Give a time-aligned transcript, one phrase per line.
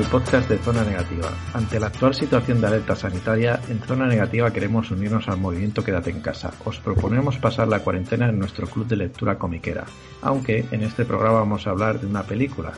[0.00, 1.28] Al podcast de Zona Negativa.
[1.52, 6.08] Ante la actual situación de alerta sanitaria, en Zona Negativa queremos unirnos al movimiento Quédate
[6.08, 6.54] en casa.
[6.64, 9.84] Os proponemos pasar la cuarentena en nuestro club de lectura comiquera,
[10.22, 12.72] aunque en este programa vamos a hablar de una película,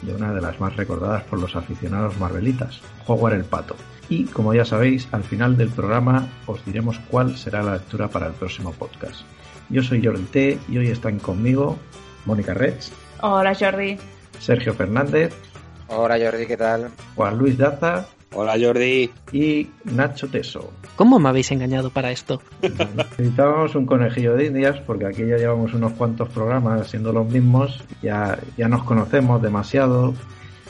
[0.00, 3.76] de una de las más recordadas por los aficionados marvelitas, Howard el Pato.
[4.08, 8.28] Y como ya sabéis, al final del programa os diremos cuál será la lectura para
[8.28, 9.26] el próximo podcast.
[9.68, 11.78] Yo soy Jordi T y hoy están conmigo
[12.24, 12.92] Mónica Reds.
[13.20, 13.98] Hola Jordi.
[14.38, 15.51] Sergio Fernández.
[15.94, 16.88] Hola Jordi, ¿qué tal?
[17.14, 18.06] Juan Luis Daza.
[18.32, 19.10] Hola Jordi.
[19.30, 20.72] Y Nacho Teso.
[20.96, 22.40] ¿Cómo me habéis engañado para esto?
[22.62, 27.84] Necesitábamos un conejillo de indias porque aquí ya llevamos unos cuantos programas siendo los mismos.
[28.02, 30.14] Ya, ya nos conocemos demasiado.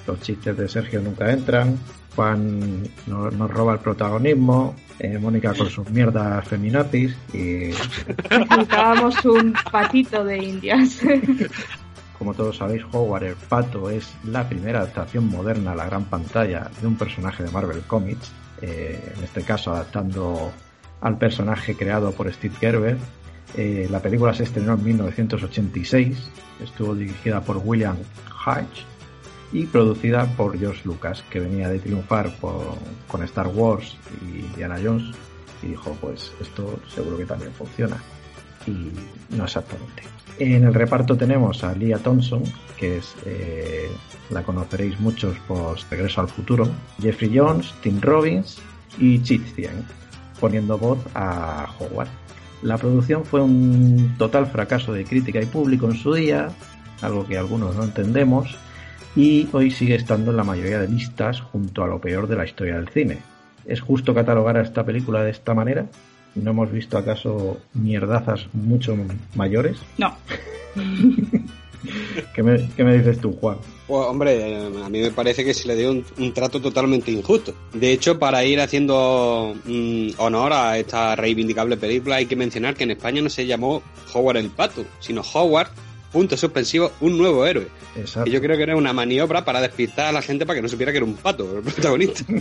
[0.08, 1.78] Los chistes de Sergio nunca entran.
[2.16, 4.74] Juan nos, nos roba el protagonismo.
[4.98, 7.16] Eh, Mónica con sus mierdas feminazis.
[7.32, 7.70] Y
[8.30, 11.00] Necesitábamos un patito de indias.
[12.22, 16.70] Como todos sabéis, Howard el Pato es la primera adaptación moderna a la gran pantalla
[16.80, 20.52] de un personaje de Marvel Comics, eh, en este caso adaptando
[21.00, 22.96] al personaje creado por Steve Gerber.
[23.56, 26.30] Eh, la película se estrenó en 1986,
[26.62, 27.96] estuvo dirigida por William
[28.46, 28.82] Hatch
[29.50, 35.12] y producida por George Lucas, que venía de triunfar con Star Wars y Indiana Jones,
[35.60, 37.96] y dijo, pues esto seguro que también funciona.
[38.66, 38.90] Y
[39.36, 40.02] no exactamente.
[40.38, 42.42] En el reparto tenemos a Leah Thompson,
[42.78, 43.90] que es eh,
[44.30, 46.68] la conoceréis muchos por Regreso al Futuro,
[47.00, 48.58] Jeffrey Jones, Tim Robbins
[48.98, 49.84] y Chit Cien,
[50.40, 52.08] poniendo voz a Howard.
[52.62, 56.50] La producción fue un total fracaso de crítica y público en su día,
[57.02, 58.56] algo que algunos no entendemos,
[59.14, 62.44] y hoy sigue estando en la mayoría de listas junto a lo peor de la
[62.44, 63.18] historia del cine.
[63.66, 65.86] ¿Es justo catalogar a esta película de esta manera?
[66.34, 68.96] ¿No hemos visto acaso mierdazas mucho
[69.34, 69.78] mayores?
[69.98, 70.16] No.
[72.34, 73.58] ¿Qué me, qué me dices tú, Juan?
[73.86, 77.10] Pues hombre, eh, a mí me parece que se le dio un, un trato totalmente
[77.10, 77.54] injusto.
[77.72, 82.84] De hecho, para ir haciendo mm, honor a esta reivindicable película, hay que mencionar que
[82.84, 83.82] en España no se llamó
[84.14, 85.68] Howard el Pato, sino Howard,
[86.12, 87.68] punto suspensivo, un nuevo héroe.
[87.96, 88.28] Exacto.
[88.28, 90.68] Y yo creo que era una maniobra para despistar a la gente para que no
[90.68, 92.24] supiera que era un pato el protagonista.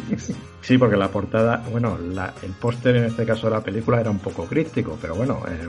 [0.62, 4.12] Sí, porque la portada, bueno, la- el póster en este caso de la película era
[4.12, 5.68] un poco críptico, pero bueno, eh,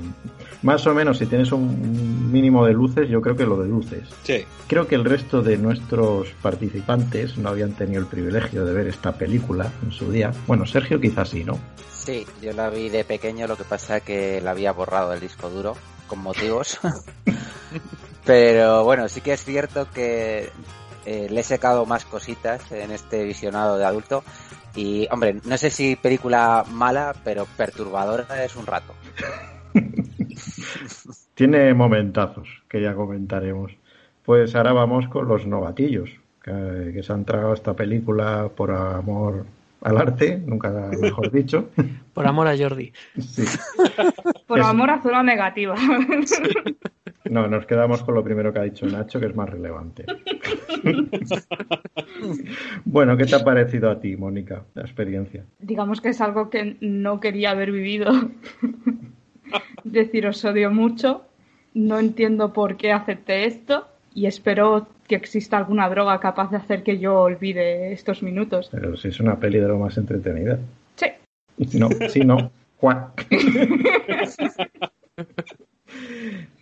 [0.62, 4.02] más o menos si tienes un mínimo de luces, yo creo que lo de luces.
[4.22, 4.44] Sí.
[4.68, 9.12] Creo que el resto de nuestros participantes no habían tenido el privilegio de ver esta
[9.12, 10.30] película en su día.
[10.46, 11.58] Bueno, Sergio quizás sí, ¿no?
[11.92, 15.20] Sí, yo la vi de pequeño, lo que pasa es que la había borrado del
[15.20, 15.74] disco duro,
[16.12, 16.78] con motivos.
[18.26, 20.50] Pero bueno, sí que es cierto que
[21.06, 24.22] eh, le he secado más cositas en este visionado de adulto.
[24.76, 28.94] Y hombre, no sé si película mala, pero perturbadora es un rato.
[31.34, 33.72] Tiene momentazos que ya comentaremos.
[34.22, 36.10] Pues ahora vamos con los novatillos,
[36.42, 39.44] que, que se han tragado esta película por amor
[39.84, 40.70] al arte, nunca
[41.00, 41.70] mejor dicho.
[42.14, 42.92] Por amor a Jordi.
[43.18, 43.44] Sí.
[44.46, 45.74] Por Es- amor a zona negativa.
[47.30, 50.04] No, nos quedamos con lo primero que ha dicho Nacho, que es más relevante.
[52.84, 55.44] bueno, ¿qué te ha parecido a ti, Mónica, la experiencia?
[55.58, 58.10] Digamos que es algo que no quería haber vivido.
[59.84, 61.22] Decir, os odio mucho.
[61.74, 63.86] No entiendo por qué acepté esto.
[64.14, 68.68] Y espero que exista alguna droga capaz de hacer que yo olvide estos minutos.
[68.70, 70.58] Pero si es una peli de lo más entretenida.
[70.96, 71.06] Sí.
[71.78, 72.50] No, sí, no.
[72.76, 73.12] Juan.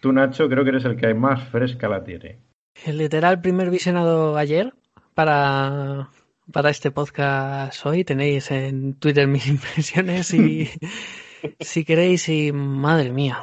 [0.00, 2.38] Tú, Nacho, creo que eres el que más fresca la tiene.
[2.84, 4.72] El literal primer visionado ayer
[5.14, 6.08] para,
[6.52, 8.04] para este podcast hoy.
[8.04, 10.68] Tenéis en Twitter mis impresiones y
[11.60, 13.42] si queréis y madre mía.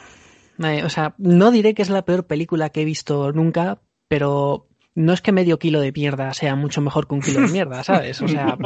[0.83, 4.65] O sea, no diré que es la peor película que he visto nunca, pero
[4.95, 7.83] no es que medio kilo de mierda sea mucho mejor que un kilo de mierda,
[7.83, 8.21] ¿sabes?
[8.21, 8.57] O sea,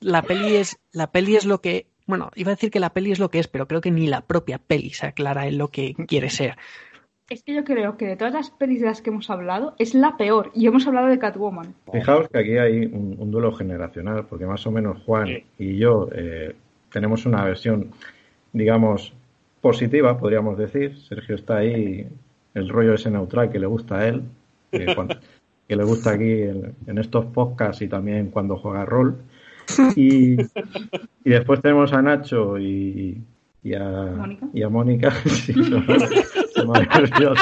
[0.00, 3.12] la peli es, la peli es lo que, bueno, iba a decir que la peli
[3.12, 5.68] es lo que es, pero creo que ni la propia peli se aclara en lo
[5.68, 6.56] que quiere ser.
[7.30, 9.94] Es que yo creo que de todas las pelis de las que hemos hablado, es
[9.94, 10.50] la peor.
[10.54, 11.74] Y hemos hablado de Catwoman.
[11.90, 16.10] Fijaos que aquí hay un, un duelo generacional, porque más o menos Juan y yo
[16.14, 16.54] eh,
[16.92, 17.92] tenemos una versión,
[18.52, 19.14] digamos,
[19.62, 21.00] positiva, podríamos decir.
[21.08, 22.06] Sergio está ahí,
[22.54, 24.22] el rollo ese neutral que le gusta a él,
[24.70, 25.16] que, cuando-
[25.68, 29.16] que le gusta aquí en, en estos podcasts y también cuando juega rol.
[29.96, 33.18] Y, y después tenemos a Nacho y,
[33.62, 33.82] y a
[34.14, 34.46] ¿Mónica?
[34.52, 35.10] y a Mónica.
[35.24, 37.34] Sí, no, no, se me había olvidado.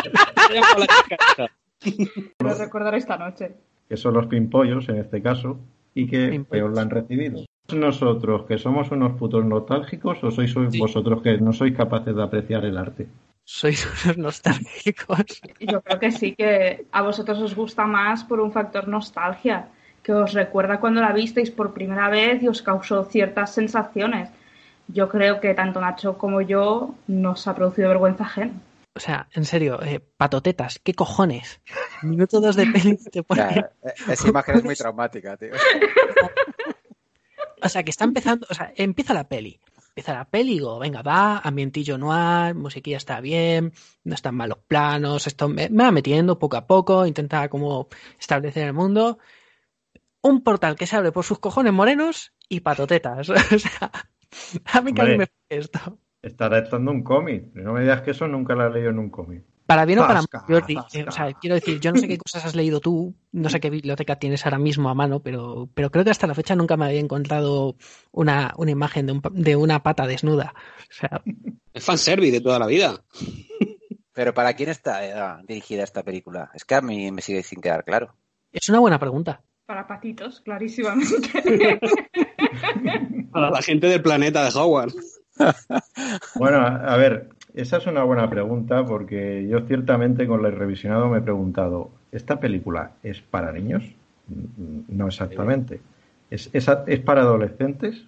[2.40, 3.54] Lo recordaré esta noche.
[3.88, 5.58] que son los pimpollos en este caso,
[5.94, 6.48] y que Pimpollos.
[6.48, 7.44] peor la han recibido.
[7.74, 10.78] ¿Nosotros que somos unos putos nostálgicos o sois Sí.
[10.78, 13.08] vosotros que no sois capaces de apreciar el arte?
[13.52, 15.42] Sois unos nostálgicos.
[15.60, 19.68] Yo creo que sí, que a vosotros os gusta más por un factor nostalgia.
[20.02, 24.30] que os recuerda cuando la visteis por primera vez y os causó ciertas sensaciones.
[24.88, 28.54] Yo creo que tanto Nacho como yo nos ha producido vergüenza ajena.
[28.94, 31.60] O sea, en serio, eh, patotetas, ¿qué cojones?
[32.02, 33.64] Minuto dos de peli te eh,
[34.08, 35.52] esa imagen es muy traumática, tío.
[37.64, 39.60] O sea, que está empezando, o sea, empieza la peli.
[39.94, 43.74] Empieza la peli digo, venga, va, ambientillo noir, musiquilla está bien,
[44.04, 48.68] no están malos planos, esto me, me va metiendo poco a poco, intenta como establecer
[48.68, 49.18] el mundo.
[50.22, 53.28] Un portal que se abre por sus cojones morenos y patotetas.
[53.52, 53.90] O sea,
[54.64, 55.98] a mí que me esto.
[56.22, 57.52] Está adaptando un cómic.
[57.52, 59.44] No me digas que eso nunca lo has leído en un cómic.
[59.72, 62.18] Para bien o para mal, Jordi, eh, o sea, quiero decir, yo no sé qué
[62.18, 65.90] cosas has leído tú, no sé qué biblioteca tienes ahora mismo a mano, pero, pero
[65.90, 67.76] creo que hasta la fecha nunca me había encontrado
[68.10, 70.52] una, una imagen de, un pa- de una pata desnuda.
[70.90, 71.22] O sea,
[71.72, 73.02] Es fanservice de toda la vida.
[74.12, 75.06] Pero ¿para quién está
[75.38, 76.50] eh, dirigida esta película?
[76.52, 78.14] Es que a mí me sigue sin quedar claro.
[78.52, 79.40] es una buena pregunta.
[79.64, 81.80] Para patitos, clarísimamente.
[83.32, 84.92] Para la gente del planeta de Howard.
[86.34, 91.18] Bueno, a ver, esa es una buena pregunta porque yo ciertamente con el revisionado me
[91.18, 93.84] he preguntado, ¿esta película es para niños?
[94.28, 95.80] Mm, No exactamente.
[96.30, 98.04] ¿Es, es, es para adolescentes?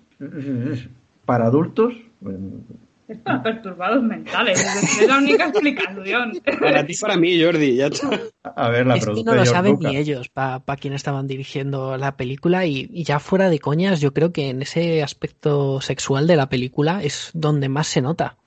[1.27, 1.95] ¿Para adultos?
[2.21, 2.59] Mm,
[3.07, 6.33] es para perturbados mentales, es decir, es la única explicación.
[6.59, 7.77] Para ti, para mí, Jordi.
[7.77, 8.19] Ya está.
[8.43, 11.99] A ver, la es que no lo George saben ni ellos para quién estaban dirigiendo
[11.99, 16.27] la película y, y ya fuera de coñas, yo creo que en ese aspecto sexual
[16.27, 18.39] de la película es donde más se nota.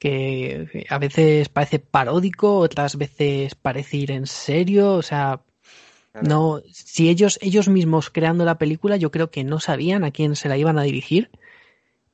[0.00, 5.40] Que a veces parece paródico, otras veces parece ir en serio, o sea,
[6.12, 6.26] Claro.
[6.28, 10.34] no, si ellos, ellos mismos creando la película, yo creo que no sabían a quién
[10.36, 11.30] se la iban a dirigir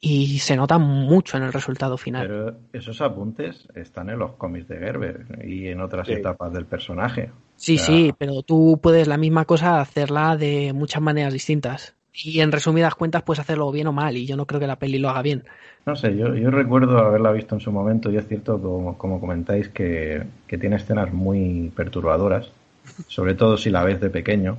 [0.01, 2.27] y se nota mucho en el resultado final.
[2.27, 6.15] Pero esos apuntes están en los cómics de Gerber y en otras Sí.
[6.15, 7.31] etapas del personaje.
[7.55, 11.95] Sí, o sea- sí, pero tú puedes la misma cosa hacerla de muchas maneras distintas.
[12.23, 14.77] Y en resumidas cuentas puedes hacerlo bien o mal, y yo no creo que la
[14.77, 15.45] peli lo haga bien.
[15.85, 19.69] No sé, yo, recuerdo haberla visto en su momento y es cierto, como, como comentáis,
[19.69, 22.51] que, que tiene escenas muy perturbadoras,
[23.07, 24.59] sobre todo si la ves de pequeño.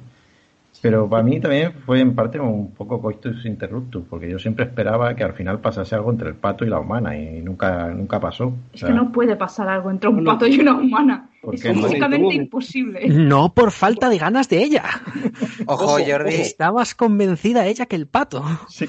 [0.82, 5.16] Pero para mí también fue en parte un poco coitus interruptus, porque yo siempre esperaba
[5.16, 8.48] que al final pasase algo entre el pato y la humana y nunca, nunca pasó.
[8.48, 10.32] O Es sea, que no puede pasar algo entre un No.
[10.34, 11.30] pato y una humana.
[11.42, 13.08] ¿Por Es físicamente imposible.
[13.10, 14.84] No por falta de ganas de ella.
[15.66, 16.34] Ojo, Ojo, Jordi.
[16.36, 18.44] Está más convencida ella que el pato.
[18.70, 18.88] sí,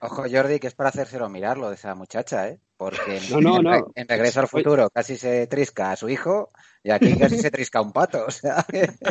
[0.00, 2.58] Ojo, Jordi, que es para hacérselo mirar lo de esa muchacha, ¿eh?
[2.84, 3.92] Porque en, No, no, en no.
[3.94, 6.50] En Regreso al Futuro casi se trisca a su hijo
[6.82, 8.24] y aquí casi se trisca un pato.
[8.26, 8.64] O sea,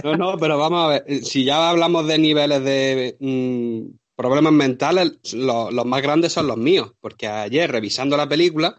[0.03, 1.23] No, no, pero vamos a ver.
[1.23, 6.57] Si ya hablamos de niveles de mm, problemas mentales, lo- los más grandes son los
[6.57, 6.91] míos.
[6.99, 8.77] Porque ayer, revisando la película,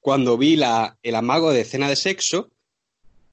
[0.00, 2.50] cuando vi la, el amago de escena de sexo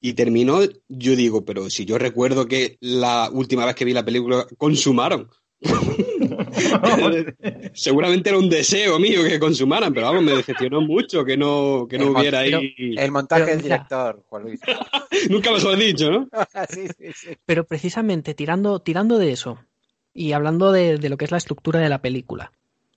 [0.00, 4.04] y terminó, yo digo, pero si yo recuerdo que la última vez que vi la
[4.04, 5.30] película consumaron.
[7.74, 11.98] Seguramente era un deseo mío que consumaran, pero vamos, me decepcionó mucho que no, que
[11.98, 12.74] no El hubiera ahí.
[12.96, 14.60] el montaje Pero del director, Juan Luis.
[15.30, 16.28] Nunca mejor dicho, ¿no?
[16.68, 17.36] sí, sí, sí.
[17.44, 19.58] Pero precisamente tirando, tirando de eso
[20.14, 22.52] y hablando de, de lo que es la estructura de la película.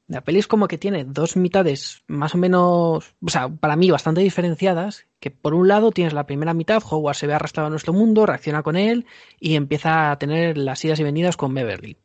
[0.07, 3.89] La peli es como que tiene dos mitades más o menos, o sea, para mí
[3.89, 7.69] bastante diferenciadas, que por un lado tienes la primera mitad, Howard se ve arrastrado a
[7.71, 9.07] nuestro mundo, reacciona con él
[9.39, 11.97] y empieza a tener las idas y venidas con Beverly.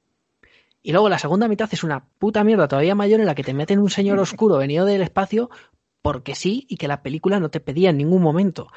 [0.83, 3.55] Y luego la segunda mitad es una puta mierda todavía mayor en la que te
[3.55, 5.51] meten un señor oscuro venido del espacio
[6.03, 8.69] porque sí y que la película no te pedía en ningún momento.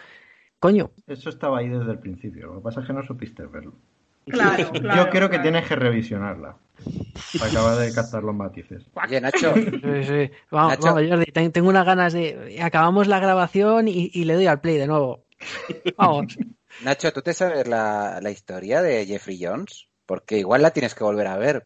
[0.60, 3.74] Coño, Eso estaba ahí desde el principio, lo que pasa es que no supiste verlo.
[4.28, 4.96] Claro, claro.
[5.06, 6.56] Yo creo que tienes que revisionarla
[7.38, 8.84] para acabar de captar los matices.
[9.06, 10.32] Oye, Nacho, Sí, sí.
[10.52, 10.94] Vamos, Nacho.
[10.94, 12.60] vamos, Jordi, ten- tengo unas ganas de.
[12.62, 15.26] Acabamos la grabación y, y le doy al play de nuevo.
[15.98, 16.38] Vamos.
[16.84, 19.88] Nacho, ¿tú te sabes la, la historia de Jeffrey Jones?
[20.06, 21.66] Porque igual la tienes que volver a ver,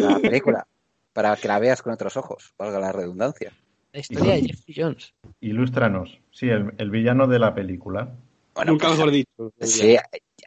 [0.00, 0.66] la película,
[1.12, 3.52] para que la veas con otros ojos, valga la redundancia.
[3.92, 5.14] La historia de Jeffrey Jones.
[5.40, 6.20] Ilústranos.
[6.30, 8.14] Sí, el, el villano de la película.
[8.54, 9.52] Bueno, Nunca pues, mejor dicho.
[9.60, 9.96] Sí,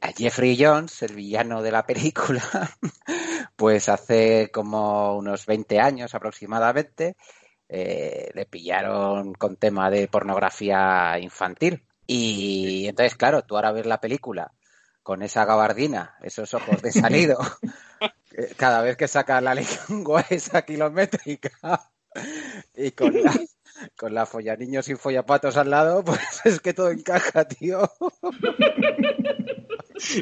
[0.04, 2.44] a Jeffrey Jones, el villano de la película,
[3.56, 7.16] pues hace como unos 20 años aproximadamente,
[7.70, 11.86] eh, le pillaron con tema de pornografía infantil.
[12.06, 14.52] Y entonces, claro, tú ahora ves la película
[15.04, 17.38] con esa gabardina, esos ojos de salido,
[18.02, 18.10] eh,
[18.58, 21.92] cada vez que saca la lengua esa kilométrica
[22.76, 23.34] y con la,
[23.98, 27.90] con la follaniños y follapatos al lado, pues es que todo encaja, tío.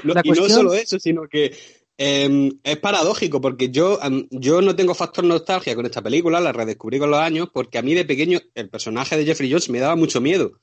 [0.04, 1.56] No, y no solo eso, sino que
[1.98, 4.00] em, es paradójico porque yo,
[4.32, 7.82] yo no tengo factor nostalgia con esta película, la redescubrí con los años, porque a
[7.82, 10.60] mí de pequeño el personaje de Jeffrey Jones me daba mucho miedo.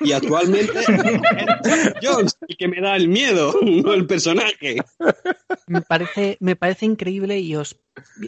[0.00, 4.76] Y actualmente es Jones el que me da el miedo, no el personaje.
[5.66, 7.76] Me parece, me parece increíble y os,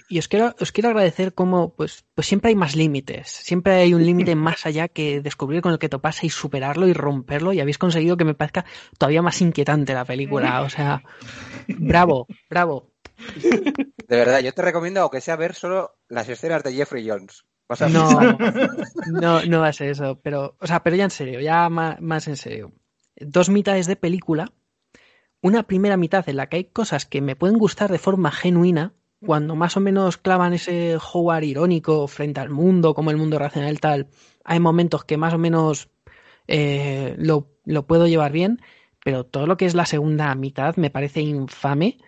[0.08, 3.94] y os quiero, os quiero agradecer cómo pues, pues siempre hay más límites, siempre hay
[3.94, 7.60] un límite más allá que descubrir con el que topase y superarlo y romperlo y
[7.60, 8.64] habéis conseguido que me parezca
[8.98, 10.62] todavía más inquietante la película.
[10.62, 11.02] O sea,
[11.68, 12.92] bravo, bravo.
[13.36, 17.44] De verdad, yo te recomiendo, aunque sea ver solo las escenas de Jeffrey Jones.
[17.90, 18.08] No,
[19.12, 22.00] no, no va a ser eso, pero, o sea, pero ya en serio, ya más,
[22.00, 22.72] más en serio.
[23.16, 24.52] Dos mitades de película,
[25.42, 28.94] una primera mitad en la que hay cosas que me pueden gustar de forma genuina,
[29.24, 33.80] cuando más o menos clavan ese Howard irónico frente al mundo, como el mundo racional
[33.80, 34.08] tal,
[34.44, 35.88] hay momentos que más o menos
[36.46, 38.60] eh, lo, lo, puedo llevar bien,
[39.04, 41.98] pero todo lo que es la segunda mitad me parece infame,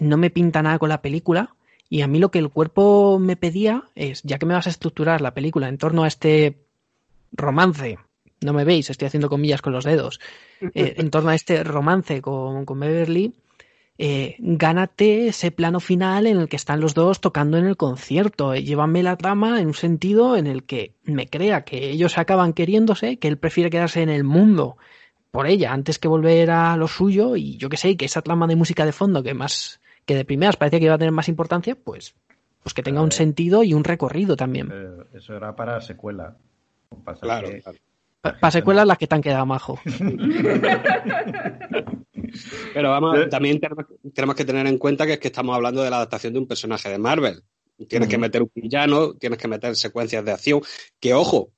[0.00, 1.54] no me pinta nada con la película
[1.88, 4.70] y a mí lo que el cuerpo me pedía es, ya que me vas a
[4.70, 6.66] estructurar la película en torno a este
[7.32, 7.98] romance,
[8.40, 10.20] no me veis, estoy haciendo comillas con los dedos,
[10.60, 13.34] eh, en torno a este romance con, con Beverly,
[13.98, 18.52] eh, gánate ese plano final en el que están los dos tocando en el concierto.
[18.52, 22.52] Eh, llévame la trama en un sentido en el que me crea que ellos acaban
[22.52, 24.76] queriéndose, que él prefiere quedarse en el mundo
[25.30, 28.46] por ella antes que volver a lo suyo y yo que sé, que esa trama
[28.46, 31.28] de música de fondo que más que de primeras parecía que iba a tener más
[31.28, 32.14] importancia, pues,
[32.62, 34.72] pues que tenga un sentido y un recorrido también.
[35.12, 36.36] Eso era para secuela.
[37.20, 37.48] Claro,
[38.20, 39.80] Para secuelas las que te han quedado majo.
[42.74, 45.96] Pero vamos, también tenemos, que tener en cuenta que es que estamos hablando de la
[45.96, 47.42] adaptación de un personaje de Marvel.
[47.88, 50.62] Tienes que meter un villano, tienes que meter secuencias de acción,
[50.98, 51.52] que ojo,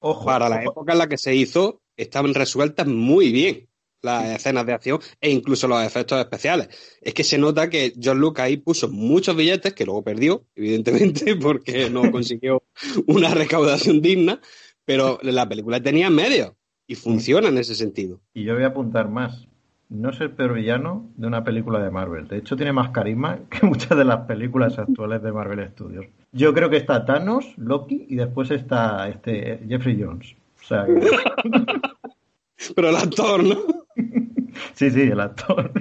[0.00, 3.68] ojo para la época en la que se hizo, estaban resueltas muy bien
[4.02, 6.68] las escenas de acción e incluso los efectos especiales.
[7.00, 11.36] Es que se nota que John Lucas ahí puso muchos billetes que luego perdió, evidentemente,
[11.36, 12.62] porque no consiguió
[13.06, 14.40] una recaudación digna,
[14.84, 16.52] pero la película tenía medios
[16.86, 18.20] y funciona en ese sentido.
[18.34, 19.46] Y yo voy a apuntar más.
[19.90, 22.28] No es el peor villano de una película de Marvel.
[22.28, 26.06] De hecho, tiene más carisma que muchas de las películas actuales de Marvel Studios.
[26.32, 30.36] Yo creo que está Thanos, Loki y después está este Jeffrey Jones.
[30.62, 30.86] O sea
[32.76, 33.56] Pero el actor, ¿no?
[34.74, 35.72] sí, sí, el actor.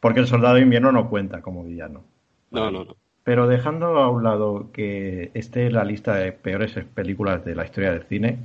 [0.00, 2.02] Porque el soldado de invierno no cuenta como villano.
[2.50, 2.96] No, no, no.
[3.24, 7.64] Pero dejando a un lado que esté en la lista de peores películas de la
[7.64, 8.38] historia del cine,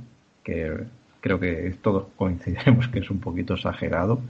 [0.44, 0.84] que
[1.28, 4.20] creo que todos coincidiremos que es un poquito exagerado,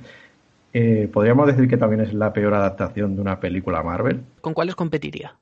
[0.73, 4.23] eh, ¿podríamos decir que también es la peor adaptación de una película Marvel?
[4.41, 5.37] ¿Con cuáles competiría?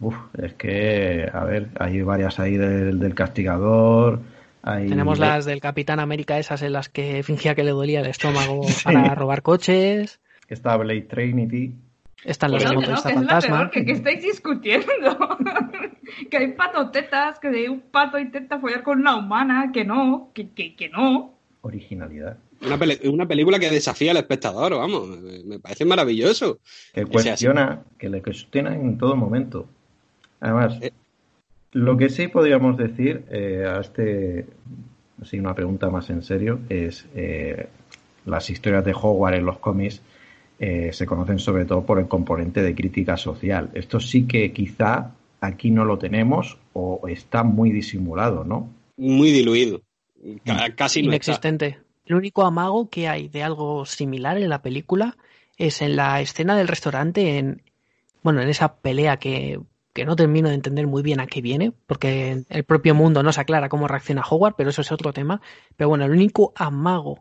[0.00, 4.20] Uf, es que, a ver, hay varias ahí del, del Castigador,
[4.62, 8.62] tenemos las del Capitán América, esas en las que fingía que le dolía el estómago
[8.84, 10.20] para robar coches.
[10.48, 11.74] Está Blade Trinity.
[12.24, 13.70] Están los no, de no, que fantasma.
[13.70, 14.88] que, estáis discutiendo.
[16.30, 20.50] que hay patotetas, que de un pato intenta follar con una humana, que no, que,
[20.50, 21.34] que, que no.
[21.60, 22.38] Originalidad.
[22.60, 25.08] Una, una, película que desafía al espectador, vamos,
[25.44, 26.58] me parece maravilloso.
[26.92, 29.68] Que cuestiona, que le cuestiona en todo momento.
[30.40, 30.92] Además, eh,
[31.72, 34.46] lo que sí podríamos decir eh, a este,
[35.22, 37.68] así una pregunta más en serio, es eh,
[38.24, 40.02] las historias de Hogwarts en los cómics
[40.58, 43.70] eh, se conocen sobre todo por el componente de crítica social.
[43.74, 48.68] Esto sí que quizá aquí no lo tenemos o está muy disimulado, ¿no?
[48.96, 49.80] Muy diluido,
[50.76, 51.78] casi inexistente.
[52.06, 55.16] El único amago que hay de algo similar en la película
[55.56, 57.62] es en la escena del restaurante en
[58.22, 59.60] bueno, en esa pelea que
[59.98, 63.32] que no termino de entender muy bien a qué viene, porque el propio mundo no
[63.32, 65.40] se aclara cómo reacciona Howard, pero eso es otro tema.
[65.76, 67.18] Pero bueno, el único amago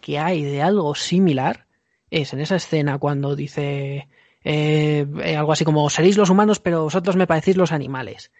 [0.00, 1.67] que hay de algo similar
[2.10, 4.08] es en esa escena cuando dice
[4.44, 8.30] eh, eh, algo así como seréis los humanos, pero vosotros me parecéis los animales.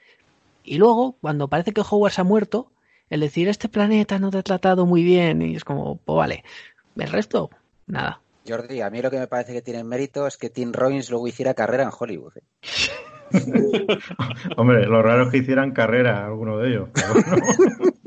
[0.65, 2.71] Y luego, cuando parece que Howard se ha muerto,
[3.11, 6.45] el decir este planeta no te ha tratado muy bien, y es como, pues vale,
[6.97, 7.51] el resto,
[7.87, 8.21] nada.
[8.47, 11.29] Jordi, a mí lo que me parece que tiene mérito es que Tim Robbins luego
[11.29, 12.33] hiciera carrera en Hollywood.
[12.37, 12.43] ¿eh?
[14.57, 16.89] Hombre, lo raro es que hicieran carrera alguno de ellos.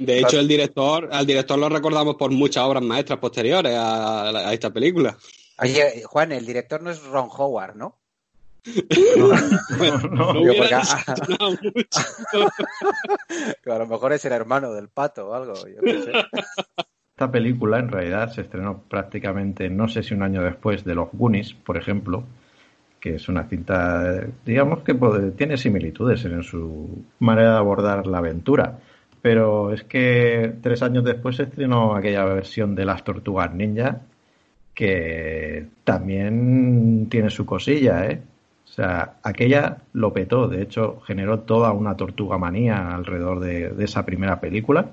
[0.00, 4.72] De hecho, el director, al director lo recordamos por muchas obras maestras posteriores a, esta
[4.72, 5.14] película.
[5.58, 7.98] Oye, Juan, el director no es Ron Howard, ¿no?
[10.10, 10.30] No,
[13.74, 15.54] a lo mejor es el hermano del pato o algo.
[15.66, 21.10] Esta película en realidad se estrenó prácticamente, no sé si un año después de Los
[21.12, 22.24] Goonies, por ejemplo,
[22.98, 24.94] que es una cinta, digamos que
[25.36, 28.78] tiene similitudes en su manera de abordar la aventura.
[29.22, 34.00] Pero es que tres años después se estrenó aquella versión de las Tortugas Ninja,
[34.74, 38.22] que también tiene su cosilla, ¿eh?
[38.64, 43.84] O sea, aquella lo petó, de hecho generó toda una tortuga manía alrededor de, de
[43.84, 44.92] esa primera película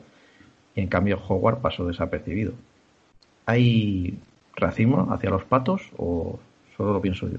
[0.76, 2.54] y en cambio Howard pasó desapercibido.
[3.46, 4.18] ¿Hay
[4.56, 6.40] racismo hacia los patos o
[6.76, 7.38] solo lo pienso yo?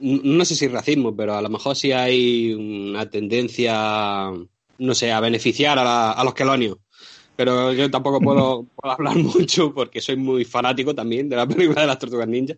[0.00, 4.30] No sé si racismo, pero a lo mejor sí hay una tendencia,
[4.78, 6.76] no sé, a beneficiar a, la- a los quelonios.
[7.36, 11.82] Pero yo tampoco puedo, puedo hablar mucho porque soy muy fanático también de la película
[11.82, 12.54] de las Tortugas Ninja,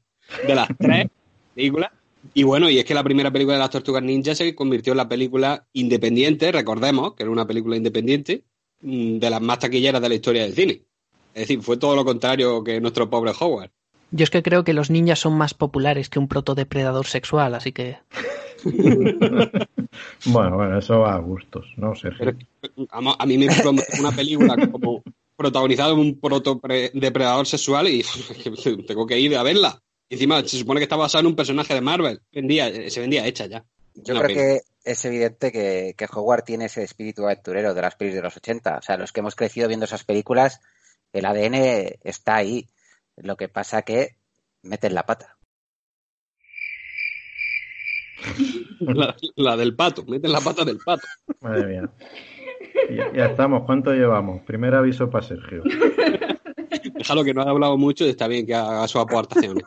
[0.47, 1.09] de las tres
[1.55, 1.91] películas.
[2.35, 4.99] Y bueno, y es que la primera película de las Tortugas Ninja se convirtió en
[4.99, 8.45] la película independiente, recordemos que era una película independiente,
[8.83, 10.83] mm, de las más taquilleras de la historia del cine.
[11.35, 13.71] Es decir, fue todo lo contrario que nuestro pobre Howard.
[14.11, 17.73] Yo es que creo que los ninjas son más populares que un protodepredador sexual, así
[17.73, 17.99] que
[20.27, 22.37] Bueno, bueno, eso va a gustos, ¿no, Sergio?
[22.91, 25.03] A mí me promocionan una película como
[25.37, 28.05] protagonizada por un protodepredador sexual y
[28.87, 29.83] tengo que ir a verla.
[30.09, 32.21] Y encima se supone que está basada en un personaje de Marvel.
[32.33, 33.65] Vendía, se vendía hecha ya.
[33.95, 34.41] Yo Una creo pena.
[34.41, 38.37] que es evidente que, que Howard tiene ese espíritu aventurero de las pelis de los
[38.37, 38.79] 80.
[38.79, 40.61] O sea, los que hemos crecido viendo esas películas,
[41.13, 42.69] el ADN está ahí.
[43.17, 44.17] Lo que pasa que
[44.63, 45.37] meten la pata.
[48.81, 51.07] La, la del pato, meten la pata del pato.
[51.41, 51.91] Madre mía.
[52.91, 54.43] Ya, ya estamos, ¿cuánto llevamos?
[54.43, 55.63] Primer aviso para Sergio.
[56.95, 59.65] Déjalo que no ha hablado mucho y está bien que haga sus aportaciones.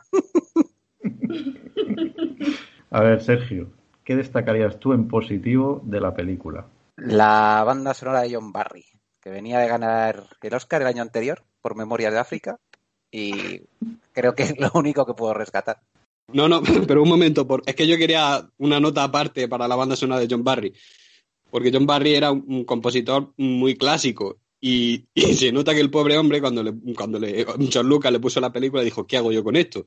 [2.90, 3.70] A ver, Sergio,
[4.04, 6.66] ¿qué destacarías tú en positivo de la película?
[6.96, 8.84] La banda sonora de John Barry,
[9.20, 12.58] que venía de ganar el Oscar el año anterior por Memorias de África.
[13.10, 13.62] Y
[14.12, 15.78] creo que es lo único que puedo rescatar.
[16.32, 19.76] No, no, pero un momento, por- es que yo quería una nota aparte para la
[19.76, 20.72] banda sonora de John Barry,
[21.50, 26.40] porque John Barry era un, compositor muy clásico y, se nota que el pobre hombre
[26.40, 29.56] cuando le, cuando le, John Lucas le puso la película dijo, ¿qué hago yo con
[29.56, 29.86] esto?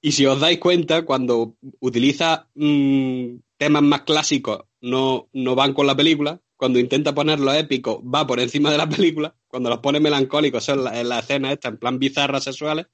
[0.00, 5.86] Y si os dais cuenta, cuando utiliza mm, temas más clásicos no, no van con
[5.86, 10.00] la película, cuando intenta ponerlos épicos va por encima de la película, cuando los pone
[10.00, 12.86] melancólicos son las la escenas estas en plan bizarras sexuales,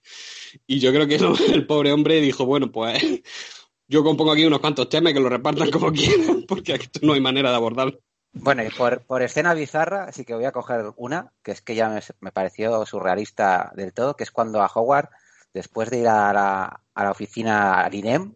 [0.66, 1.14] y yo creo que
[1.54, 3.00] el pobre hombre dijo, bueno, pues
[3.88, 7.20] yo compongo aquí unos cuantos temas que lo repartan como quieran, porque aquí no hay
[7.20, 8.00] manera de abordarlo.
[8.32, 11.76] Bueno, y por, por escena bizarra, así que voy a coger una, que es que
[11.76, 15.10] ya me, me pareció surrealista del todo, que es cuando a Howard,
[15.54, 18.34] después de ir a la, a la oficina al INEM,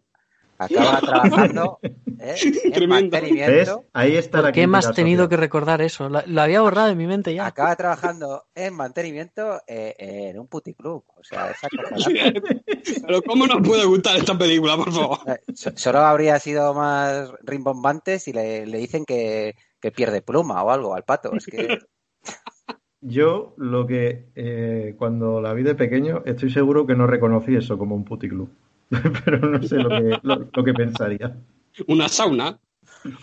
[0.65, 1.79] acaba trabajando
[2.19, 2.35] ¿eh?
[2.63, 6.09] en mantenimiento, Ahí está la ¿por qué me has tenido que recordar eso?
[6.09, 7.45] Lo, había borrado de mi mente ya.
[7.45, 11.03] acaba trabajando en mantenimiento eh, en un puticlub.
[11.15, 12.41] O sea, es acojonante.
[13.05, 15.19] Pero ¿cómo nos puede gustar esta película, por favor?
[15.27, 20.63] Eh, so- Solo habría sido más rimbombante si le, le dicen que, que pierde pluma
[20.63, 21.33] o algo al pato.
[21.35, 21.79] Es que
[23.05, 27.77] Yo lo que eh, cuando la vi de pequeño estoy seguro que no reconocí eso
[27.77, 28.49] como un puticlub.
[29.25, 31.35] Pero no sé lo que, lo, lo que pensaría.
[31.87, 32.59] Una sauna.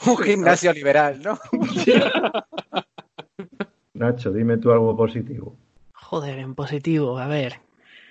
[0.06, 1.38] un gimnasio liberal, ¿no?
[3.94, 5.56] Nacho, dime tú algo positivo.
[5.92, 7.60] Joder, en positivo, a ver.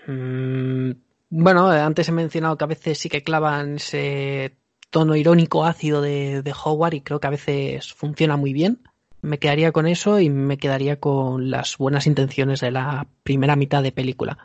[0.07, 0.91] Mm,
[1.29, 4.55] bueno, antes he mencionado que a veces sí que clavan ese
[4.89, 8.81] tono irónico ácido de, de Howard y creo que a veces funciona muy bien.
[9.21, 13.83] Me quedaría con eso y me quedaría con las buenas intenciones de la primera mitad
[13.83, 14.37] de película.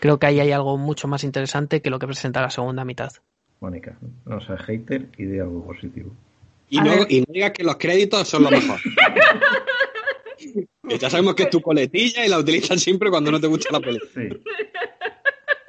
[0.00, 3.12] Creo que ahí hay algo mucho más interesante que lo que presenta la segunda mitad.
[3.60, 6.10] Mónica, no seas hater y di algo positivo.
[6.68, 8.80] Y no, y no digas que los créditos son lo mejor.
[10.98, 13.80] Ya sabemos que es tu coletilla y la utilizas siempre cuando no te gusta la
[13.80, 14.10] película.
[14.14, 14.28] Sí.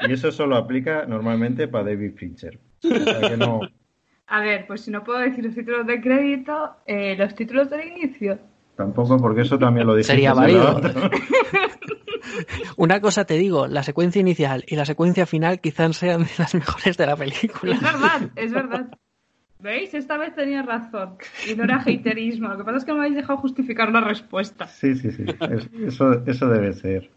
[0.08, 2.60] Y eso solo aplica normalmente para David Fincher.
[2.84, 3.62] O sea que no.
[4.28, 7.88] A ver, pues si no puedo decir los títulos de crédito, eh, los títulos del
[7.88, 8.40] inicio.
[8.76, 10.08] Tampoco, porque eso también lo dije.
[10.08, 10.82] Sería válido.
[12.78, 16.56] Una cosa te digo, la secuencia inicial y la secuencia final quizás sean de las
[16.56, 17.76] mejores de la película.
[17.76, 18.88] Es verdad, es verdad.
[19.60, 19.94] ¿Veis?
[19.94, 21.16] Esta vez tenía razón.
[21.50, 22.50] Y no era haterismo.
[22.50, 24.68] Lo que pasa es que me habéis dejado justificar la respuesta.
[24.68, 25.24] Sí, sí, sí.
[25.50, 27.10] Es- eso, eso debe ser.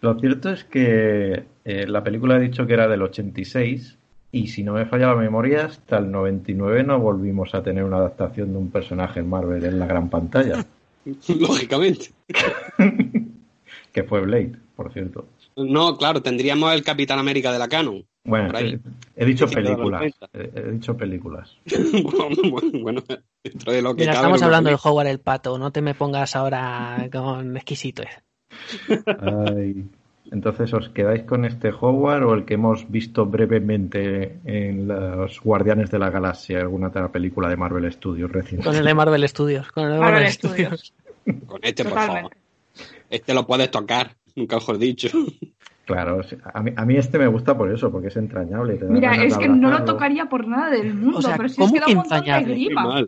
[0.00, 3.98] Lo cierto es que eh, la película he dicho que era del 86
[4.32, 7.96] y si no me falla la memoria, hasta el 99 no volvimos a tener una
[7.98, 10.64] adaptación de un personaje en Marvel en la gran pantalla,
[11.38, 12.12] Lógicamente.
[13.92, 15.26] que fue Blade, por cierto.
[15.56, 18.06] No, claro, tendríamos el Capitán América de la Canon.
[18.24, 18.74] Bueno, ahí.
[18.74, 18.80] eh,
[19.16, 20.00] he dicho películas.
[20.00, 20.28] 90.
[20.32, 21.56] He, he dicho películas.
[22.04, 22.36] bueno,
[22.80, 23.02] bueno,
[23.42, 25.72] dentro de lo que Mira, cabe, estamos no hablando me- de Howard el Pato, no
[25.72, 28.02] te me pongas ahora con exquisito.
[29.18, 29.84] Ay.
[30.30, 35.90] Entonces, ¿os quedáis con este Howard o el que hemos visto brevemente en los Guardianes
[35.90, 38.66] de la Galaxia, alguna otra película de Marvel Studios reciente?
[38.66, 39.70] Con el de Marvel Studios.
[39.72, 40.94] Con el de Marvel, Marvel Studios.
[41.46, 42.36] Con este, por favor.
[43.10, 45.08] Este lo puedes tocar, nunca mejor dicho.
[45.84, 46.20] Claro,
[46.54, 48.74] a mí, a mí este me gusta por eso, porque es entrañable.
[48.74, 51.54] te Mira, es que no lo tocaría por nada del mundo, O sea, pero si
[51.54, 53.04] es ¿cómo que da un montón de grima.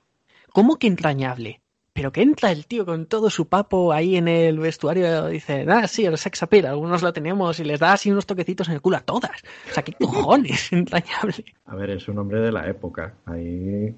[0.53, 1.61] ¿Cómo que entrañable?
[1.95, 5.87] Pero que entra el tío con todo su papo ahí en el vestuario dice, ah,
[5.87, 8.81] sí, el sex appeal, algunos lo tenemos y les da así unos toquecitos en el
[8.81, 9.31] culo a todas.
[9.71, 10.69] O sea, ¿qué cojones?
[10.73, 11.45] entrañable.
[11.67, 13.15] A ver, es un hombre de la época.
[13.27, 13.95] Ahí.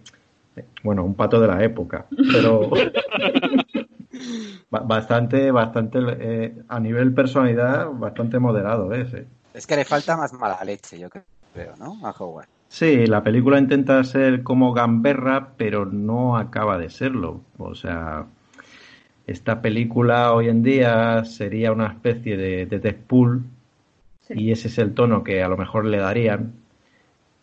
[0.82, 2.04] Bueno, un pato de la época.
[2.32, 2.70] Pero.
[4.70, 5.98] ba- bastante, bastante.
[6.20, 9.26] eh, a nivel personalidad, bastante moderado ese.
[9.54, 12.06] Es que le falta más mala leche, yo creo, ¿no?
[12.06, 12.48] A Howard.
[12.68, 17.44] Sí, la película intenta ser como gamberra, pero no acaba de serlo.
[17.58, 18.26] O sea,
[19.26, 23.44] esta película hoy en día sería una especie de, de Deadpool
[24.20, 24.34] Sí.
[24.34, 26.54] y ese es el tono que a lo mejor le darían.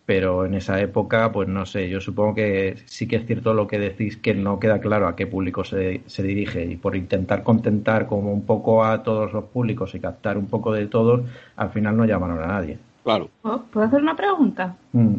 [0.06, 3.68] Pero en esa época, pues no sé, yo supongo que sí que es cierto lo
[3.68, 6.66] que decís, que no queda claro a qué público se, se dirige.
[6.66, 10.74] Y por intentar contentar como un poco a todos los públicos y captar un poco
[10.74, 12.80] de todos, al final no llamaron a nadie.
[13.04, 13.30] Claro.
[13.42, 14.76] ¿Puedo hacer una pregunta?
[14.94, 15.16] Mm.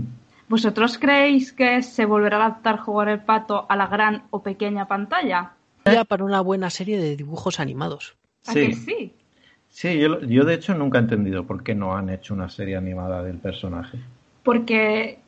[0.49, 4.87] ¿Vosotros creéis que se volverá a adaptar jugar el pato a la gran o pequeña
[4.87, 5.53] pantalla?
[5.85, 8.17] Ya para una buena serie de dibujos animados.
[8.47, 8.61] ¿A Sí.
[8.69, 9.13] que sí?
[9.69, 12.77] Sí, yo, yo de hecho nunca he entendido por qué no han hecho una serie
[12.77, 13.99] animada del personaje.
[14.45, 15.19] Porque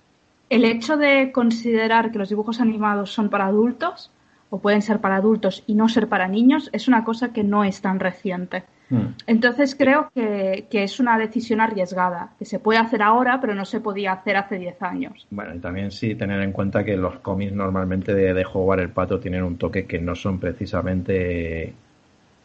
[0.51, 4.11] el hecho de considerar que los dibujos animados son para adultos,
[4.51, 7.65] o pueden ser para adultos y no ser para niños, es una cosa que no
[7.65, 8.63] es tan reciente.
[8.89, 9.09] Hmm.
[9.27, 13.65] Entonces creo que, que es una decisión arriesgada, que se puede hacer ahora, pero no
[13.65, 15.27] se podía hacer hace 10 años.
[15.31, 18.91] Bueno, y también sí tener en cuenta que los cómics normalmente de, de Howard el
[18.91, 21.73] Pato tienen un toque que no son precisamente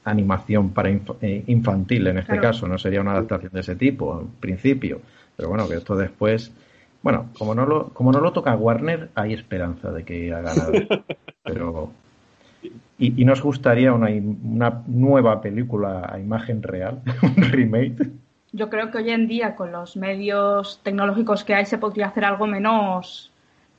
[0.03, 2.41] animación para inf- eh, infantil en este Claro.
[2.49, 5.01] caso, no sería una adaptación de ese tipo en principio,
[5.35, 6.51] pero bueno, que esto después,
[7.03, 10.73] bueno, como no lo, como no lo toca Warner, hay esperanza de que haga nada,
[11.43, 11.91] pero
[13.01, 18.11] y, y nos gustaría una, una nueva película a imagen real, un remake.
[18.53, 22.25] Yo creo que hoy en día, con los medios tecnológicos que hay, se podría hacer
[22.25, 23.31] algo menos,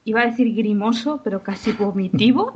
[0.04, 2.52] iba a decir grimoso, pero casi vomitivo.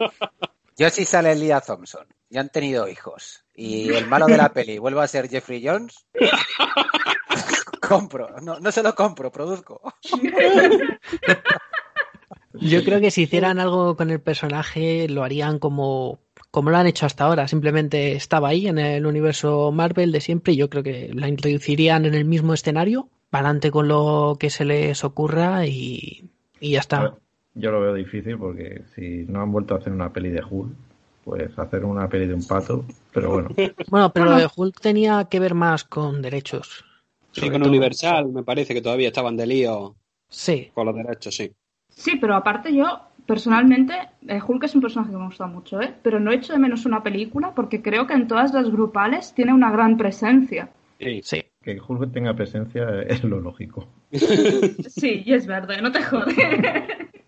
[0.78, 4.78] Yo sí sale Leah Thompson y han tenido hijos y el malo de la peli
[4.78, 6.06] vuelve a ser Jeffrey Jones.
[7.86, 9.82] compro, no, no se lo compro, produzco.
[12.52, 16.18] Yo creo que si hicieran algo con el personaje lo harían como,
[16.50, 17.46] como lo han hecho hasta ahora.
[17.46, 22.06] Simplemente estaba ahí en el universo Marvel de siempre y yo creo que la introducirían
[22.06, 26.80] en el mismo escenario, para adelante con lo que se les ocurra y, y ya
[26.80, 27.14] está.
[27.54, 30.72] Yo lo veo difícil porque si no han vuelto a hacer una peli de Hulk,
[31.24, 33.50] pues hacer una peli de un pato, pero bueno.
[33.88, 36.84] Bueno, pero lo de Hulk tenía que ver más con derechos.
[37.32, 37.68] Sí, con todo.
[37.68, 39.94] Universal me parece que todavía estaban de lío
[40.28, 41.52] Sí, con los derechos, sí.
[42.00, 43.92] Sí, pero aparte yo, personalmente,
[44.26, 45.92] eh, Hulk es un personaje que me gusta mucho, ¿eh?
[46.02, 49.52] Pero no echo de menos una película porque creo que en todas las grupales tiene
[49.52, 50.70] una gran presencia.
[50.98, 51.20] Sí.
[51.22, 51.42] sí.
[51.62, 53.86] Que Hulk tenga presencia es lo lógico.
[54.10, 56.34] Sí, y es verde, no te jodes.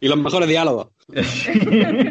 [0.00, 0.88] Y los mejores diálogos.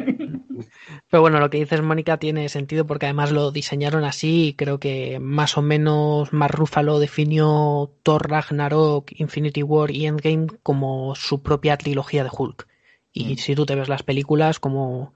[1.09, 4.79] Pero bueno, lo que dices, Mónica, tiene sentido porque además lo diseñaron así y creo
[4.79, 11.41] que más o menos Mark Ruffalo definió Thor Ragnarok, Infinity War y Endgame como su
[11.41, 12.67] propia trilogía de Hulk.
[13.13, 13.37] Y Mm.
[13.37, 15.13] si tú te ves las películas, como,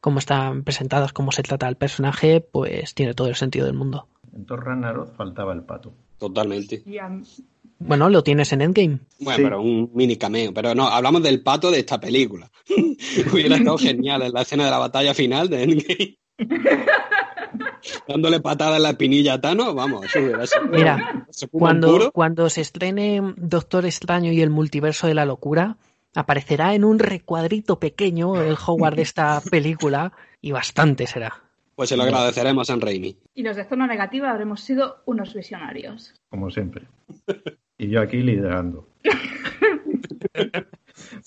[0.00, 4.08] como están presentadas, cómo se trata el personaje, pues tiene todo el sentido del mundo.
[4.34, 5.92] En Thor Ragnarok faltaba el pato.
[6.18, 6.82] Totalmente.
[6.84, 7.20] Y a-
[7.80, 8.98] Bueno, lo tienes en Endgame.
[9.20, 9.42] Bueno, Sí.
[9.44, 10.52] pero un mini cameo.
[10.52, 12.50] Pero no, hablamos del pato de esta película.
[13.32, 16.18] Hubiera estado genial en la escena de la batalla final de Endgame.
[18.06, 20.64] Dándole patada en la espinilla a Thanos, vamos, eso hubiera sido.
[20.66, 25.76] Mira, se Cuando, cuando se estrene Doctor Extraño y el multiverso de la locura,
[26.14, 31.42] aparecerá en un recuadrito pequeño el Howard de esta película y bastante será.
[31.76, 33.16] Pues se lo agradeceremos a San Raimi.
[33.34, 36.12] y los de zona negativa habremos sido unos visionarios.
[36.28, 36.82] como siempre.
[37.78, 38.86] Y yo aquí liderando.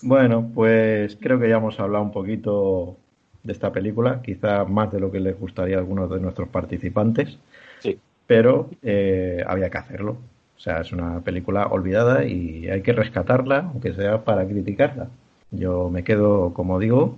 [0.04, 2.98] Bueno, pues creo que ya hemos hablado un poquito
[3.44, 7.38] de esta película, quizá más de lo que les gustaría a algunos de nuestros participantes,
[7.80, 7.98] Sí.
[8.28, 10.18] pero eh, había que hacerlo.
[10.58, 15.08] O sea, es una película olvidada y hay que rescatarla, aunque sea para criticarla.
[15.50, 17.18] Yo me quedo, como digo,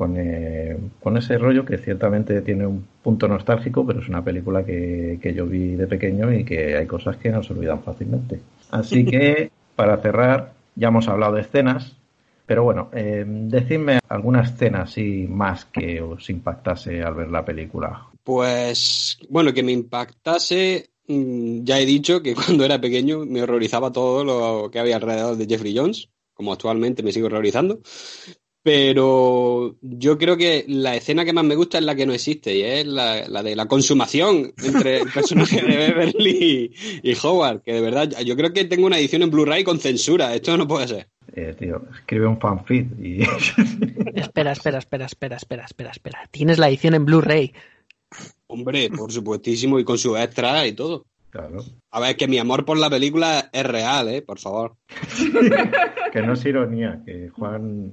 [0.00, 4.64] con, eh, con ese rollo que ciertamente tiene un punto nostálgico, pero es una película
[4.64, 8.40] que, que yo vi de pequeño y que hay cosas que no se olvidan fácilmente.
[8.70, 11.96] Así que, para cerrar, ya hemos hablado de escenas,
[12.46, 18.06] pero bueno, eh, decidme alguna escena así más que os impactase al ver la película.
[18.24, 23.92] Pues, bueno, que me impactase, mm, ya he dicho que cuando era pequeño me horrorizaba
[23.92, 27.80] todo lo que había alrededor de Jeffrey Jones, como actualmente me sigo horrorizando.
[28.62, 32.54] Pero yo creo que la escena que más me gusta es la que no existe
[32.54, 37.62] y es la, la de la consumación entre el personaje de Beverly y, y Howard,
[37.62, 40.68] que de verdad yo creo que tengo una edición en Blu-ray con censura, esto no
[40.68, 41.08] puede ser.
[41.34, 43.22] Eh, tío, escribe un fanfic y...
[44.14, 46.28] Espera, espera, espera, espera, espera, espera, espera.
[46.30, 47.54] Tienes la edición en Blu-ray.
[48.48, 51.06] Hombre, por supuestísimo, y con su extra y todo.
[51.30, 51.64] claro.
[51.92, 54.22] A ver, que mi amor por la película es real, ¿eh?
[54.22, 54.74] Por favor.
[56.12, 57.92] Que no es ironía, que Juan,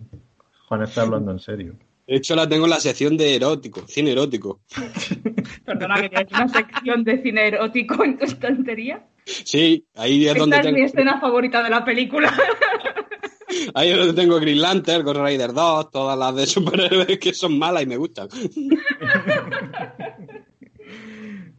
[0.68, 1.76] Juan está hablando en serio.
[2.06, 4.62] De hecho, la tengo en la sección de erótico, cine erótico.
[5.66, 9.06] Perdona, que tienes una sección de cine erótico en tu estantería.
[9.26, 12.34] Sí, ahí es donde Esta es mi escena favorita de la película.
[13.74, 17.60] ahí es donde tengo Green Lantern, Ghost Rider 2, todas las de superhéroes que son
[17.60, 18.30] malas y me gustan.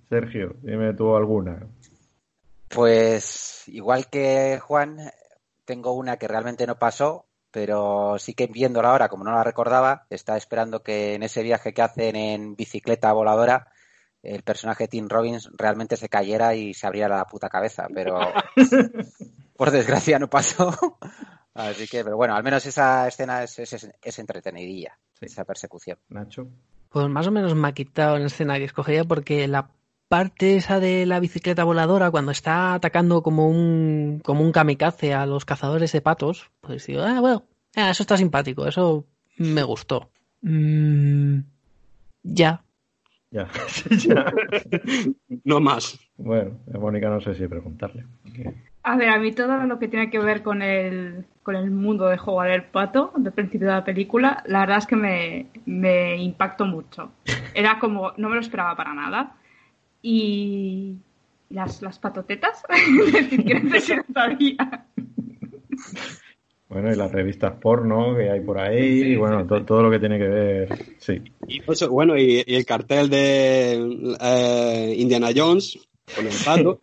[0.08, 1.66] Sergio, dime tú alguna.
[2.68, 4.98] Pues igual que Juan,
[5.66, 7.27] tengo una que realmente no pasó,
[7.60, 11.74] pero sí que viéndola ahora, como no la recordaba, estaba esperando que en ese viaje
[11.74, 13.66] que hacen en bicicleta voladora,
[14.22, 18.16] el personaje de Tim Robbins realmente se cayera y se abriera la puta cabeza, pero
[19.56, 20.72] por desgracia no pasó.
[21.52, 25.26] Así que, pero bueno, al menos esa escena es, es, es entretenidilla, Sí.
[25.26, 25.98] esa persecución.
[26.10, 26.46] Nacho.
[26.90, 29.68] Pues más o menos me ha quitado el escena que escogería porque la
[30.08, 35.26] parte esa de la bicicleta voladora, cuando está atacando como un, como un kamikaze a
[35.26, 37.44] los cazadores de patos, pues digo, ah, bueno,
[37.76, 39.04] ah, eso está simpático, eso
[39.36, 40.10] me gustó.
[40.42, 41.40] Mm,
[42.22, 42.62] ya.
[43.30, 43.48] Ya.
[43.90, 44.32] Ya.
[45.44, 45.98] No más.
[46.16, 48.04] Bueno, a Mónica no sé si preguntarle.
[48.82, 52.06] A ver, a mí todo lo que tiene que ver con el, con el mundo
[52.06, 56.16] de Howard el Pato, del principio de la película, la verdad es que me, me
[56.16, 57.12] impactó mucho.
[57.54, 59.36] Era como, no me lo esperaba para nada.
[60.02, 60.94] Y
[61.50, 64.86] las, las patotetas, es decir, sabía.
[66.68, 69.98] Bueno, y las revistas porno que hay por ahí, y bueno, to- todo lo que
[69.98, 70.68] tiene que ver.
[70.98, 71.14] Sí.
[71.46, 75.78] Y eso, bueno, y, y el cartel de eh, Indiana Jones
[76.14, 76.82] con el pato.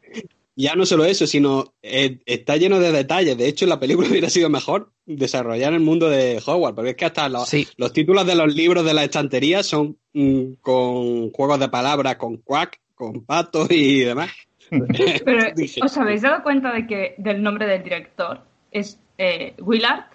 [0.58, 3.38] Ya no solo eso, sino eh, está lleno de detalles.
[3.38, 7.06] De hecho, la película hubiera sido mejor desarrollar el mundo de Hogwarts, porque es que
[7.06, 7.68] hasta los, Sí.
[7.78, 12.38] los títulos de los libros de la estantería son mm, con juegos de palabras, con
[12.38, 14.32] quack, con pato y demás.
[14.70, 15.54] Pero,
[15.84, 20.06] ¿os habéis dado cuenta de que del nombre del director es eh, Willard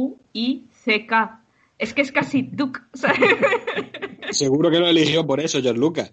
[0.00, 1.40] H-U-I-C-K?
[1.78, 3.18] Es que es casi Duke, ¿sabes?
[4.30, 6.12] Seguro que lo eligió por eso, George Lucas.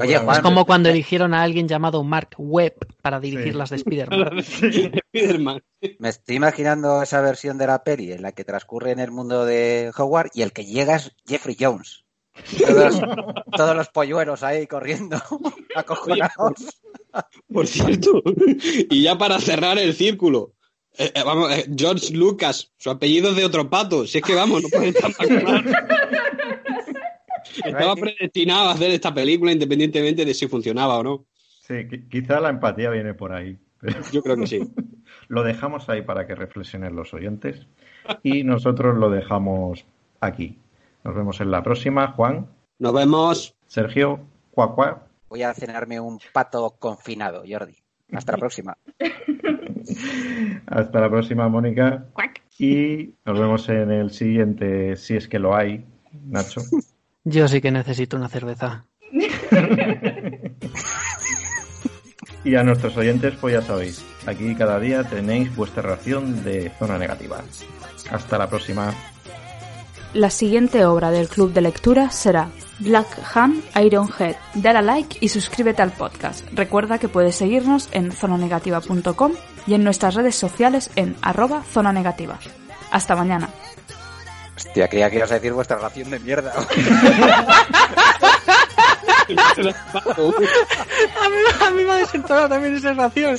[0.00, 3.58] Oye, Es como cuando eligieron a alguien llamado Mark Webb para dirigir Sí.
[3.58, 5.62] las de Spider-Man.
[5.98, 9.46] Me estoy imaginando esa versión de la peli en la que transcurre en el mundo
[9.46, 12.04] de Howard y el que llega es Jeffrey Jones.
[12.66, 13.00] Todos,
[13.56, 15.16] todos los polluelos ahí corriendo,
[15.74, 16.80] acojonados.
[17.52, 18.22] Por cierto,
[18.90, 20.52] y ya para cerrar el círculo,
[20.98, 24.34] eh, eh, vamos, eh, George Lucas, su apellido es de otro pato, si es que
[24.34, 25.70] vamos, no puede estar más claro.
[27.64, 31.26] Estaba predestinado a hacer esta película independientemente de si funcionaba o no.
[31.66, 33.58] Sí, qui- quizá la empatía viene por ahí.
[33.80, 34.60] pero Yo creo que sí.
[35.28, 37.66] Lo dejamos ahí para que reflexionen los oyentes
[38.22, 39.84] y nosotros lo dejamos
[40.20, 40.58] aquí.
[41.08, 42.08] Nos vemos en la próxima.
[42.08, 42.46] Juan,
[42.78, 43.54] Nos vemos.
[43.66, 45.06] Sergio, Cuacua.
[45.30, 47.74] Voy a cenarme un pato confinado, Jordi.
[48.12, 48.76] Hasta la próxima.
[50.66, 52.04] Hasta la próxima, Mónica.
[52.12, 52.42] Cuac.
[52.58, 55.86] Y nos vemos en el siguiente, si es que lo hay,
[56.26, 56.60] Nacho.
[57.24, 58.84] Yo sí que necesito una cerveza.
[62.44, 66.96] Y a nuestros oyentes, pues ya sabéis, aquí cada día tenéis vuestra ración de zona
[66.96, 67.42] negativa.
[68.10, 68.94] Hasta la próxima.
[70.18, 72.48] La siguiente obra del club de lectura será
[72.80, 74.34] Black Hand Ironhead.
[74.54, 76.44] Dale a like y suscríbete al podcast.
[76.54, 79.32] Recuerda que puedes seguirnos en zonanegativa.com
[79.68, 82.36] y en nuestras redes sociales en arroba zona negativa.
[82.90, 83.48] Hasta mañana.
[84.56, 86.52] Hostia, creía que ibas a decir vuestra ración de mierda.
[89.28, 93.38] A mí, a mí me ha desentonado también esa ración.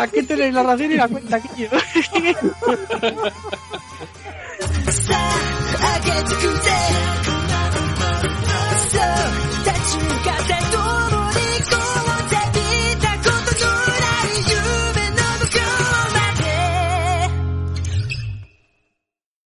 [0.00, 1.68] Aquí tenéis la ración y la cuenta aquí.
[5.84, 6.70] 上げてくぜ
[8.90, 9.10] そう
[9.64, 10.78] 立ち向かってど
[11.10, 11.13] う